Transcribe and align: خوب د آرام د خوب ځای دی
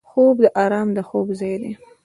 خوب 0.09 0.35
د 0.45 0.47
آرام 0.63 0.89
د 0.97 0.99
خوب 1.07 1.27
ځای 1.39 1.55
دی 1.61 1.71